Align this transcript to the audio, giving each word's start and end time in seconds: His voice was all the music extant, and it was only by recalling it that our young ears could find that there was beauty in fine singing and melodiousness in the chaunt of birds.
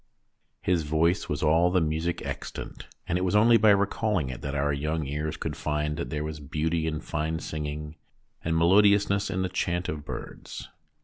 His 0.63 0.81
voice 0.81 1.29
was 1.29 1.43
all 1.43 1.69
the 1.69 1.79
music 1.79 2.25
extant, 2.25 2.87
and 3.07 3.19
it 3.19 3.23
was 3.23 3.35
only 3.35 3.57
by 3.57 3.69
recalling 3.69 4.31
it 4.31 4.41
that 4.41 4.55
our 4.55 4.73
young 4.73 5.05
ears 5.05 5.37
could 5.37 5.55
find 5.55 5.95
that 5.97 6.09
there 6.09 6.23
was 6.23 6.39
beauty 6.39 6.87
in 6.87 7.01
fine 7.01 7.37
singing 7.37 7.97
and 8.43 8.55
melodiousness 8.57 9.29
in 9.29 9.43
the 9.43 9.47
chaunt 9.49 9.89
of 9.89 10.03
birds. 10.03 10.69